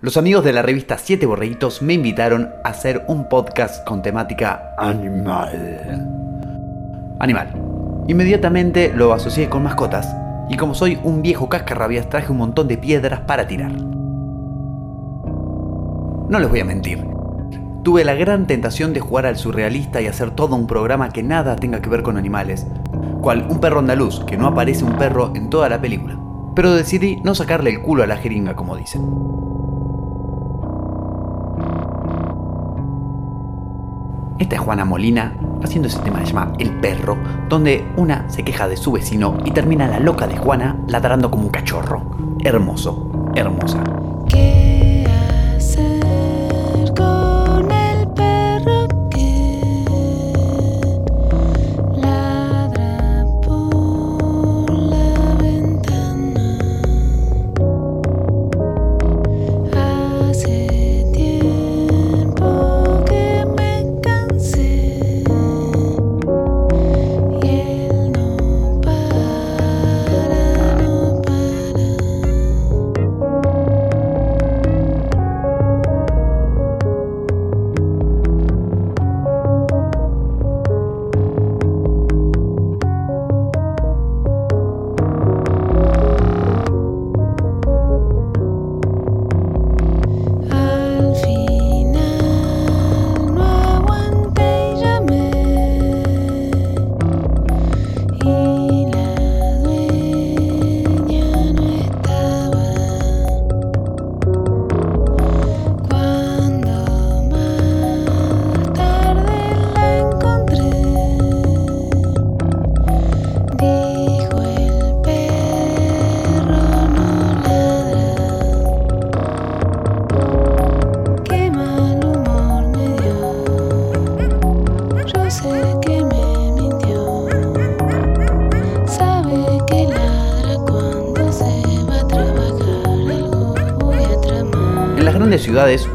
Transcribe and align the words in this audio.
Los 0.00 0.16
amigos 0.16 0.44
de 0.44 0.52
la 0.52 0.62
revista 0.62 0.96
Siete 0.96 1.26
Borreguitos 1.26 1.82
me 1.82 1.94
invitaron 1.94 2.50
a 2.62 2.68
hacer 2.68 3.04
un 3.08 3.28
podcast 3.28 3.84
con 3.84 4.00
temática 4.00 4.72
animal. 4.78 6.06
Animal. 7.18 8.04
Inmediatamente 8.06 8.92
lo 8.94 9.12
asocié 9.12 9.48
con 9.48 9.64
mascotas 9.64 10.06
y 10.48 10.56
como 10.56 10.76
soy 10.76 11.00
un 11.02 11.20
viejo 11.20 11.48
cascarrabias 11.48 12.08
traje 12.08 12.30
un 12.30 12.38
montón 12.38 12.68
de 12.68 12.78
piedras 12.78 13.22
para 13.22 13.48
tirar. 13.48 13.72
No 16.28 16.38
les 16.38 16.48
voy 16.48 16.60
a 16.60 16.64
mentir. 16.64 17.04
Tuve 17.82 18.04
la 18.04 18.14
gran 18.14 18.46
tentación 18.46 18.92
de 18.92 19.00
jugar 19.00 19.26
al 19.26 19.36
surrealista 19.36 20.00
y 20.00 20.06
hacer 20.06 20.30
todo 20.30 20.54
un 20.54 20.68
programa 20.68 21.08
que 21.08 21.24
nada 21.24 21.56
tenga 21.56 21.82
que 21.82 21.90
ver 21.90 22.04
con 22.04 22.16
animales, 22.16 22.68
cual 23.20 23.48
un 23.50 23.58
perro 23.58 23.80
andaluz, 23.80 24.24
que 24.26 24.36
no 24.36 24.46
aparece 24.46 24.84
un 24.84 24.96
perro 24.96 25.32
en 25.34 25.50
toda 25.50 25.68
la 25.68 25.80
película. 25.80 26.16
Pero 26.54 26.72
decidí 26.72 27.16
no 27.24 27.34
sacarle 27.34 27.70
el 27.70 27.82
culo 27.82 28.04
a 28.04 28.06
la 28.06 28.16
jeringa, 28.16 28.54
como 28.54 28.76
dicen. 28.76 29.47
Esta 34.38 34.54
es 34.54 34.60
Juana 34.60 34.84
Molina 34.84 35.34
haciendo 35.62 35.88
ese 35.88 35.98
tema 36.00 36.20
que 36.20 36.26
se 36.26 36.32
llama 36.32 36.52
El 36.58 36.70
perro, 36.80 37.16
donde 37.48 37.84
una 37.96 38.28
se 38.30 38.44
queja 38.44 38.68
de 38.68 38.76
su 38.76 38.92
vecino 38.92 39.36
y 39.44 39.50
termina 39.50 39.88
la 39.88 39.98
loca 39.98 40.26
de 40.26 40.36
Juana 40.36 40.76
ladrando 40.86 41.30
como 41.30 41.44
un 41.44 41.50
cachorro. 41.50 42.02
Hermoso, 42.44 43.32
hermosa. 43.34 43.82
¿Qué 44.28 44.77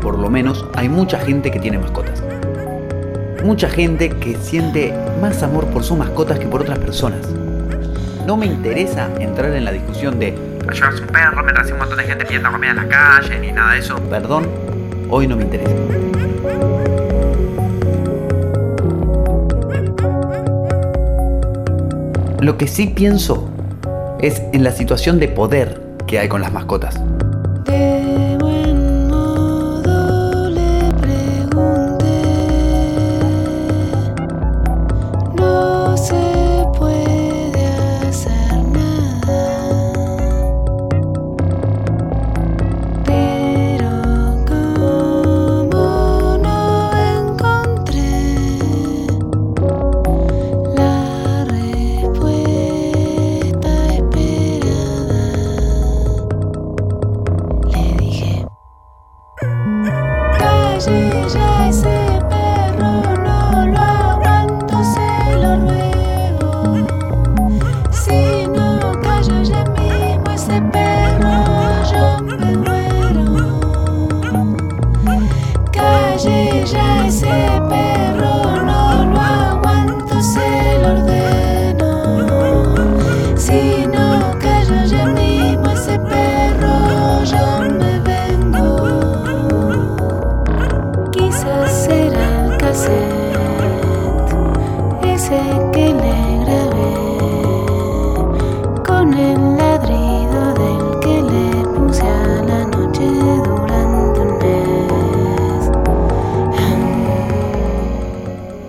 por 0.01 0.19
lo 0.19 0.29
menos, 0.29 0.65
hay 0.75 0.89
mucha 0.89 1.17
gente 1.19 1.49
que 1.49 1.57
tiene 1.57 1.77
mascotas. 1.77 2.21
Mucha 3.45 3.69
gente 3.69 4.09
que 4.09 4.35
siente 4.35 4.93
más 5.21 5.41
amor 5.41 5.67
por 5.67 5.85
sus 5.85 5.97
mascotas 5.97 6.37
que 6.37 6.47
por 6.47 6.61
otras 6.61 6.79
personas. 6.79 7.21
No 8.27 8.35
me 8.35 8.45
interesa 8.45 9.09
entrar 9.19 9.53
en 9.53 9.63
la 9.63 9.71
discusión 9.71 10.19
de 10.19 10.37
llevas 10.73 10.99
un 10.99 11.07
perro 11.07 11.43
mientras 11.43 11.67
hay 11.67 11.71
un 11.73 11.79
montón 11.79 11.97
de 11.97 12.03
gente 12.03 12.25
pidiendo 12.25 12.51
comida 12.51 12.71
en 12.71 12.75
la 12.75 12.87
calle 12.89 13.39
ni 13.39 13.53
nada 13.53 13.71
de 13.71 13.79
eso. 13.79 13.95
Perdón, 14.09 14.49
hoy 15.09 15.27
no 15.27 15.37
me 15.37 15.43
interesa. 15.43 15.73
Lo 22.41 22.57
que 22.57 22.67
sí 22.67 22.87
pienso 22.87 23.49
es 24.19 24.41
en 24.51 24.65
la 24.65 24.71
situación 24.71 25.21
de 25.21 25.29
poder 25.29 25.81
que 26.05 26.19
hay 26.19 26.27
con 26.27 26.41
las 26.41 26.51
mascotas. 26.51 26.99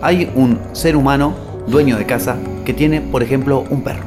Hay 0.05 0.31
un 0.35 0.61
ser 0.75 0.97
humano, 0.97 1.35
dueño 1.67 1.97
de 1.97 2.05
casa, 2.05 2.37
que 2.67 2.75
tiene, 2.75 3.01
por 3.01 3.23
ejemplo, 3.23 3.65
un 3.71 3.83
perro. 3.83 4.05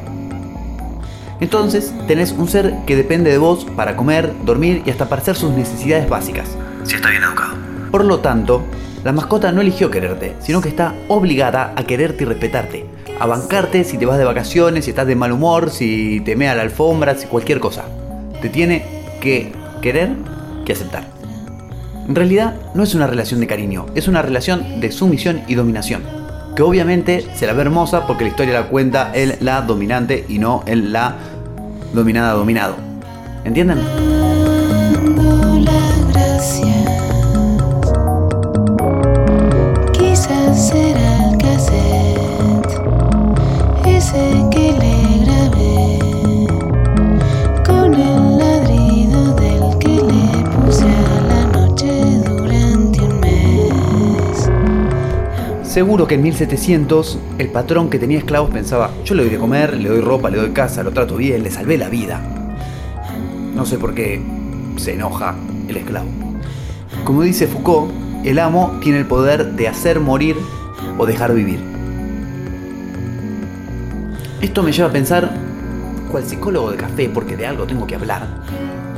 Entonces, 1.40 1.92
tenés 2.08 2.34
un 2.34 2.48
ser 2.48 2.76
que 2.86 2.96
depende 2.96 3.32
de 3.32 3.40
vos 3.40 3.66
para 3.76 3.96
comer, 3.96 4.32
dormir 4.46 4.84
y 4.86 4.92
hasta 4.92 5.10
para 5.10 5.24
hacer 5.24 5.36
sus 5.36 5.54
necesidades 5.54 6.08
básicas. 6.08 6.56
Si 6.84 6.94
está 6.94 7.10
bien 7.10 7.24
educado. 7.24 7.56
Por 7.90 8.06
lo 8.06 8.20
tanto, 8.20 8.64
la 9.04 9.12
mascota 9.12 9.52
no 9.52 9.62
eligió 9.62 9.90
quererte, 9.90 10.36
sino 10.40 10.62
que 10.62 10.70
está 10.70 10.94
obligada 11.08 11.74
a 11.76 11.84
quererte 11.84 12.26
y 12.26 12.28
respetarte. 12.28 12.86
A 13.20 13.26
bancarte 13.26 13.84
si 13.84 13.98
te 13.98 14.06
vas 14.06 14.20
de 14.20 14.26
vacaciones, 14.26 14.86
si 14.86 14.92
estás 14.92 15.08
de 15.08 15.16
mal 15.16 15.32
humor, 15.32 15.72
si 15.72 16.22
te 16.22 16.36
mea 16.36 16.54
la 16.54 16.62
alfombra, 16.62 17.16
si 17.16 17.26
cualquier 17.26 17.60
cosa. 17.60 17.86
Te 18.42 18.50
tiene 18.50 18.86
que 19.20 19.52
querer 19.82 20.12
que 20.66 20.74
aceptar. 20.74 21.04
En 22.08 22.16
realidad 22.16 22.56
no 22.76 22.84
es 22.84 22.94
una 22.94 23.08
relación 23.08 23.40
de 23.40 23.48
cariño, 23.48 23.88
es 23.96 24.08
una 24.08 24.22
relación 24.22 24.80
de 24.80 24.92
sumisión 24.92 25.42
y 25.48 25.56
dominación. 25.56 26.04
Que 26.56 26.62
obviamente 26.62 27.26
se 27.36 27.48
la 27.48 27.54
ve 27.54 27.62
hermosa 27.62 28.06
porque 28.06 28.24
la 28.24 28.30
historia 28.30 28.54
la 28.54 28.68
cuenta 28.68 29.12
el 29.14 29.36
la 29.42 29.62
dominante 29.62 30.26
y 30.28 30.38
no 30.38 30.64
el 30.68 30.94
la 30.94 31.16
dominada 31.94 32.34
dominado. 32.34 32.76
¿Entienden? 33.44 33.80
Seguro 55.78 56.08
que 56.08 56.16
en 56.16 56.24
1700 56.24 57.20
el 57.38 57.50
patrón 57.50 57.92
que 57.92 58.00
tenía 58.00 58.18
esclavos 58.18 58.50
pensaba, 58.50 58.90
yo 59.06 59.14
le 59.14 59.22
doy 59.22 59.32
de 59.32 59.38
comer, 59.38 59.76
le 59.76 59.90
doy 59.90 60.02
ropa, 60.02 60.32
le 60.32 60.40
doy 60.40 60.50
casa, 60.50 60.82
lo 60.82 60.92
trato 60.92 61.18
bien, 61.18 61.44
le 61.44 61.52
salvé 61.52 61.78
la 61.78 61.88
vida. 61.88 62.20
No 63.54 63.64
sé 63.64 63.78
por 63.78 63.94
qué 63.94 64.20
se 64.78 64.94
enoja 64.94 65.36
el 65.68 65.78
esclavo. 65.78 66.08
Como 67.04 67.22
dice 67.22 67.46
Foucault, 67.46 67.92
el 68.24 68.40
amo 68.40 68.80
tiene 68.82 68.98
el 68.98 69.06
poder 69.06 69.52
de 69.52 69.68
hacer 69.68 70.00
morir 70.00 70.36
o 70.98 71.06
dejar 71.06 71.36
vivir. 71.36 71.77
Esto 74.42 74.62
me 74.62 74.72
lleva 74.72 74.90
a 74.90 74.92
pensar, 74.92 75.32
cual 76.12 76.24
psicólogo 76.24 76.70
de 76.70 76.78
café, 76.78 77.10
porque 77.12 77.36
de 77.36 77.48
algo 77.48 77.66
tengo 77.66 77.88
que 77.88 77.96
hablar, 77.96 78.28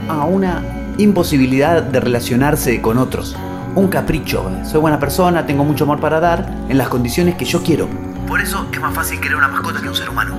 a 0.09 0.25
una 0.25 0.61
imposibilidad 0.97 1.81
de 1.81 1.99
relacionarse 2.01 2.81
con 2.81 2.97
otros. 2.97 3.37
Un 3.73 3.87
capricho. 3.87 4.51
Soy 4.65 4.81
buena 4.81 4.99
persona, 4.99 5.45
tengo 5.45 5.63
mucho 5.63 5.85
amor 5.85 6.01
para 6.01 6.19
dar 6.19 6.53
en 6.67 6.77
las 6.77 6.89
condiciones 6.89 7.35
que 7.35 7.45
yo 7.45 7.63
quiero. 7.63 7.87
Por 8.27 8.41
eso 8.41 8.67
es 8.71 8.81
más 8.81 8.93
fácil 8.93 9.21
querer 9.21 9.37
una 9.37 9.47
mascota 9.47 9.79
que 9.79 9.87
un 9.87 9.95
ser 9.95 10.09
humano. 10.09 10.35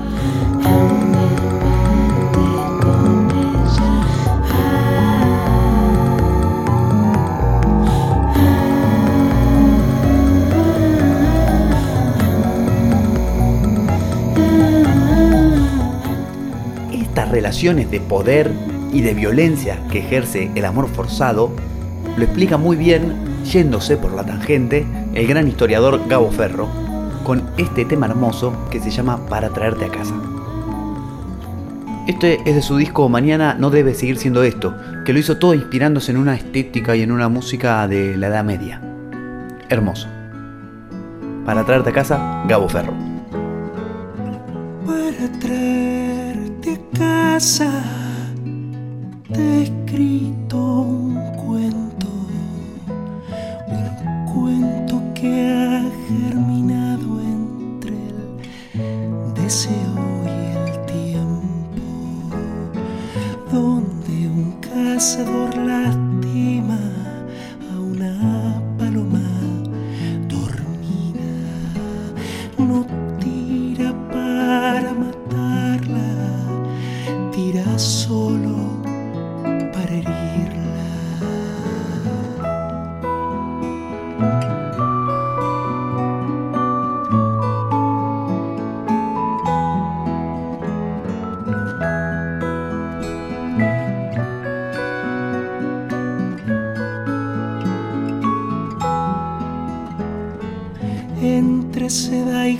Relaciones 17.41 17.91
de 17.91 18.01
poder 18.01 18.53
y 18.93 19.01
de 19.01 19.15
violencia 19.15 19.79
que 19.91 20.01
ejerce 20.01 20.51
el 20.55 20.67
amor 20.67 20.91
forzado 20.91 21.51
lo 22.19 22.23
explica 22.23 22.59
muy 22.59 22.77
bien, 22.77 23.15
yéndose 23.51 23.97
por 23.97 24.13
la 24.13 24.27
tangente, 24.27 24.87
el 25.15 25.27
gran 25.27 25.49
historiador 25.49 26.03
Gabo 26.07 26.31
Ferro, 26.31 26.69
con 27.25 27.43
este 27.57 27.87
tema 27.87 28.05
hermoso 28.05 28.53
que 28.71 28.79
se 28.79 28.91
llama 28.91 29.25
Para 29.27 29.49
traerte 29.49 29.87
a 29.87 29.89
casa. 29.89 30.15
Este 32.07 32.41
es 32.45 32.55
de 32.55 32.61
su 32.61 32.77
disco 32.77 33.09
Mañana 33.09 33.55
no 33.59 33.71
debe 33.71 33.95
seguir 33.95 34.19
siendo 34.19 34.43
esto, 34.43 34.77
que 35.07 35.15
lo 35.15 35.19
hizo 35.19 35.39
todo 35.39 35.55
inspirándose 35.55 36.13
en 36.13 36.19
una 36.19 36.35
estética 36.35 36.95
y 36.95 37.01
en 37.01 37.11
una 37.11 37.31
música 37.31 37.89
de 37.89 38.19
la 38.19 38.27
Edad 38.27 38.45
Media. 38.45 38.83
Hermoso. 39.71 40.09
Para 41.47 41.65
traerte 41.65 41.89
a 41.89 41.95
casa, 41.95 42.45
Gabo 42.47 42.69
Ferro. 42.69 42.93
Para 44.85 45.33
traerte 45.41 45.97
a 45.97 46.00
casa 47.00 47.70
te 49.32 49.41
he 49.41 49.62
escrito 49.62 50.56
un 50.82 51.14
cuento, 51.43 52.08
un 54.06 54.26
cuento 54.31 55.02
que 55.14 55.50
ha 55.50 55.82
germinado 56.06 56.60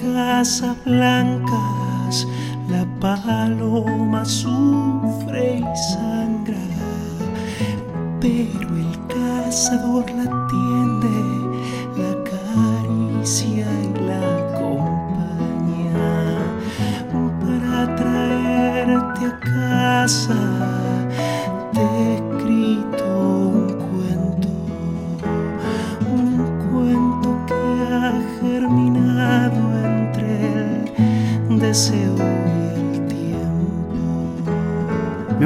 gasas 0.03 0.77
blancas, 0.85 2.27
la 2.69 2.85
paloma 3.01 4.25
sufre 4.25 5.59
y 5.59 5.77
sangra, 5.93 6.57
pero 8.21 8.77
el 8.77 8.99
cazador 9.09 10.05
la 10.11 10.27
tiende, 10.49 11.19
la 11.97 12.11
acaricia 12.23 13.67
y 13.83 13.93
la 14.07 14.21
acompaña 14.49 15.93
para 17.41 17.97
traerte 17.97 19.27
a 19.27 19.41
casa. 19.41 20.50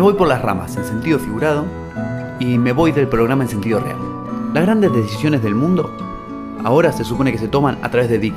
Voy 0.05 0.13
por 0.13 0.29
las 0.29 0.43
ramas 0.43 0.77
en 0.77 0.85
sentido 0.85 1.19
figurado 1.19 1.65
y 2.39 2.59
me 2.59 2.73
voy 2.73 2.93
del 2.93 3.09
programa 3.09 3.45
en 3.45 3.49
sentido 3.49 3.81
real. 3.81 3.97
Las 4.53 4.65
grandes 4.65 4.93
decisiones 4.93 5.43
del 5.43 5.55
mundo 5.55 5.97
ahora 6.63 6.93
se 6.93 7.05
supone 7.05 7.33
que 7.33 7.39
se 7.39 7.49
toman 7.49 7.79
a 7.81 7.91
través 7.91 8.11
de 8.11 8.19
Big 8.19 8.35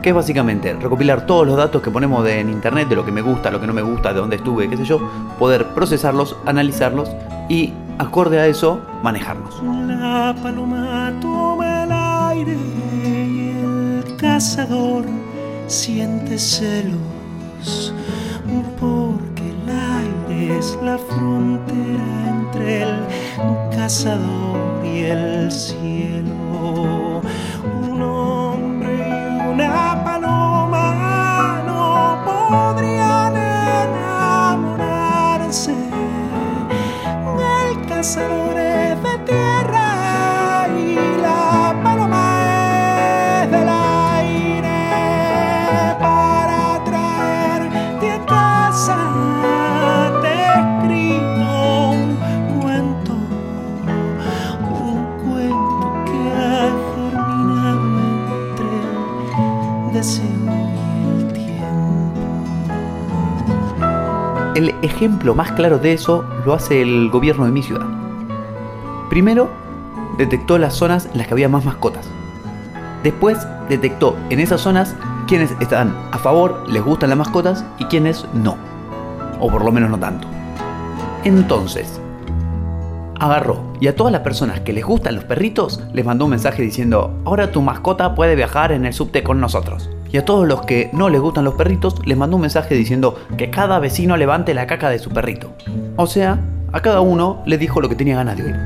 que 0.00 0.10
es 0.10 0.14
básicamente 0.14 0.74
recopilar 0.74 1.26
todos 1.26 1.44
los 1.44 1.56
datos 1.56 1.82
que 1.82 1.90
ponemos 1.90 2.24
en 2.28 2.50
internet, 2.50 2.88
de 2.88 2.94
lo 2.94 3.04
que 3.04 3.10
me 3.10 3.20
gusta, 3.20 3.50
lo 3.50 3.60
que 3.60 3.66
no 3.66 3.72
me 3.72 3.82
gusta, 3.82 4.12
de 4.12 4.20
dónde 4.20 4.36
estuve, 4.36 4.70
qué 4.70 4.76
sé 4.76 4.84
yo, 4.84 5.00
poder 5.40 5.74
procesarlos, 5.74 6.36
analizarlos 6.46 7.10
y, 7.48 7.72
acorde 7.98 8.38
a 8.38 8.46
eso, 8.46 8.80
manejarnos. 9.02 9.60
La 9.60 10.36
paloma 10.40 11.12
toma 11.20 11.82
el 11.82 11.92
aire 11.92 12.56
y 12.94 14.04
el 14.04 14.16
cazador 14.18 15.04
siente 15.66 16.38
celos 16.38 17.92
es 20.50 20.76
la 20.82 20.98
frontera 20.98 22.28
entre 22.28 22.82
el 22.82 23.06
cazador 23.74 24.84
y 24.84 25.04
el 25.04 25.50
cielo. 25.52 27.22
Un 27.82 28.02
hombre 28.02 28.92
y 29.08 29.46
una 29.46 30.02
paloma 30.04 31.62
no 31.66 32.22
podrían 32.24 33.36
enamorarse. 33.86 35.74
El 37.60 37.86
cazador 37.86 38.58
es 38.58 39.02
de 39.02 39.18
tierra 39.26 40.66
y 40.76 40.96
la 41.20 41.80
paloma 41.84 43.44
es 43.44 43.50
del 43.50 43.68
aire 43.68 44.82
para 46.00 46.82
traerte 46.84 48.10
a 48.10 48.26
casa. 48.26 49.51
Ejemplo 65.02 65.34
más 65.34 65.50
claro 65.50 65.80
de 65.80 65.92
eso 65.92 66.24
lo 66.46 66.54
hace 66.54 66.80
el 66.80 67.10
gobierno 67.10 67.44
de 67.44 67.50
mi 67.50 67.60
ciudad. 67.60 67.84
Primero, 69.10 69.50
detectó 70.16 70.58
las 70.58 70.74
zonas 70.74 71.08
en 71.10 71.18
las 71.18 71.26
que 71.26 71.34
había 71.34 71.48
más 71.48 71.64
mascotas. 71.64 72.08
Después, 73.02 73.36
detectó 73.68 74.16
en 74.30 74.38
esas 74.38 74.60
zonas 74.60 74.94
quienes 75.26 75.56
están 75.58 75.92
a 76.12 76.18
favor, 76.18 76.62
les 76.68 76.84
gustan 76.84 77.08
las 77.08 77.18
mascotas 77.18 77.64
y 77.80 77.86
quienes 77.86 78.24
no. 78.32 78.56
O 79.40 79.50
por 79.50 79.64
lo 79.64 79.72
menos 79.72 79.90
no 79.90 79.98
tanto. 79.98 80.28
Entonces, 81.24 82.00
agarró 83.18 83.64
y 83.80 83.88
a 83.88 83.96
todas 83.96 84.12
las 84.12 84.22
personas 84.22 84.60
que 84.60 84.72
les 84.72 84.84
gustan 84.84 85.16
los 85.16 85.24
perritos 85.24 85.82
les 85.92 86.04
mandó 86.04 86.26
un 86.26 86.30
mensaje 86.30 86.62
diciendo, 86.62 87.12
ahora 87.24 87.50
tu 87.50 87.60
mascota 87.60 88.14
puede 88.14 88.36
viajar 88.36 88.70
en 88.70 88.86
el 88.86 88.92
subte 88.92 89.24
con 89.24 89.40
nosotros. 89.40 89.90
Y 90.12 90.18
a 90.18 90.24
todos 90.26 90.46
los 90.46 90.66
que 90.66 90.90
no 90.92 91.08
les 91.08 91.20
gustan 91.20 91.44
los 91.44 91.54
perritos 91.54 91.94
les 92.04 92.18
mandó 92.18 92.36
un 92.36 92.42
mensaje 92.42 92.74
diciendo 92.74 93.18
que 93.38 93.50
cada 93.50 93.78
vecino 93.78 94.18
levante 94.18 94.52
la 94.52 94.66
caca 94.66 94.90
de 94.90 94.98
su 94.98 95.10
perrito. 95.10 95.54
O 95.96 96.06
sea, 96.06 96.38
a 96.72 96.80
cada 96.80 97.00
uno 97.00 97.42
le 97.46 97.56
dijo 97.56 97.80
lo 97.80 97.88
que 97.88 97.96
tenía 97.96 98.16
ganas 98.16 98.36
de 98.36 98.44
oír. 98.44 98.56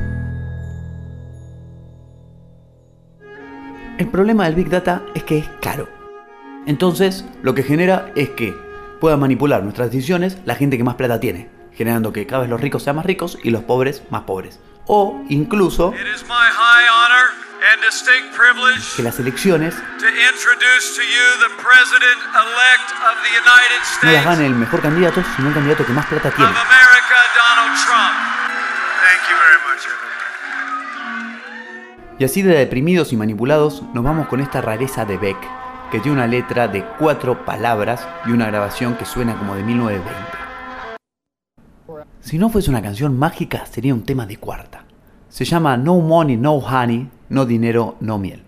El 3.97 4.09
problema 4.09 4.45
del 4.45 4.55
Big 4.55 4.69
Data 4.69 5.03
es 5.15 5.23
que 5.23 5.39
es 5.39 5.49
caro. 5.61 5.87
Entonces, 6.65 7.25
lo 7.41 7.55
que 7.55 7.63
genera 7.63 8.11
es 8.15 8.29
que 8.31 8.53
pueda 8.99 9.15
manipular 9.15 9.63
nuestras 9.63 9.89
decisiones 9.89 10.37
la 10.45 10.55
gente 10.55 10.77
que 10.77 10.83
más 10.83 10.95
plata 10.95 11.19
tiene, 11.19 11.49
generando 11.73 12.11
que 12.11 12.27
cada 12.27 12.41
vez 12.41 12.49
los 12.49 12.59
ricos 12.59 12.83
sean 12.83 12.97
más 12.97 13.05
ricos 13.05 13.39
y 13.41 13.51
los 13.51 13.63
pobres 13.63 14.03
más 14.09 14.23
pobres. 14.23 14.59
O 14.85 15.21
incluso 15.29 15.93
que 18.95 19.03
las 19.03 19.19
elecciones 19.19 19.75
to 19.75 20.07
introduce 20.07 20.95
to 20.95 21.01
you 21.01 21.25
the 21.39 21.49
President 21.61 22.19
elect 22.33 22.89
of 23.03 23.15
the 23.23 23.29
United 23.29 23.81
no 24.03 24.11
las 24.11 24.25
gane 24.25 24.45
el 24.45 24.55
mejor 24.55 24.81
candidato, 24.81 25.21
sino 25.35 25.49
el 25.49 25.53
candidato 25.53 25.85
que 25.85 25.91
más 25.93 26.05
plata 26.05 26.29
of 26.29 26.35
tiene. 26.35 26.49
America, 26.49 27.15
Donald 27.35 27.77
Trump. 27.85 28.13
Thank 29.03 29.29
you 29.29 29.35
very 29.37 29.59
much, 29.67 29.85
everybody. 29.85 30.07
Y 32.19 32.25
así 32.25 32.41
de 32.41 32.57
deprimidos 32.57 33.11
y 33.13 33.17
manipulados, 33.17 33.83
nos 33.93 34.03
vamos 34.03 34.27
con 34.27 34.39
esta 34.39 34.61
rareza 34.61 35.05
de 35.05 35.17
Beck, 35.17 35.37
que 35.91 35.99
tiene 35.99 36.17
una 36.17 36.27
letra 36.27 36.67
de 36.67 36.85
cuatro 36.97 37.45
palabras 37.45 38.07
y 38.25 38.31
una 38.31 38.47
grabación 38.47 38.95
que 38.95 39.05
suena 39.05 39.37
como 39.37 39.55
de 39.55 39.63
1920. 39.63 40.15
Si 42.21 42.37
no 42.37 42.49
fuese 42.49 42.69
una 42.69 42.81
canción 42.81 43.17
mágica, 43.17 43.65
sería 43.65 43.93
un 43.93 44.03
tema 44.05 44.25
de 44.25 44.37
cuarta. 44.37 44.86
Se 45.29 45.45
llama 45.45 45.77
No 45.77 45.99
Money, 45.99 46.37
No 46.37 46.55
Honey, 46.55 47.09
No 47.29 47.45
Dinero, 47.45 47.95
No 47.99 48.17
Miel. 48.17 48.41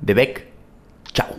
De 0.00 0.14
Beck, 0.14 0.46
chao. 1.12 1.34